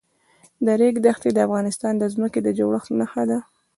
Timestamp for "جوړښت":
2.59-2.89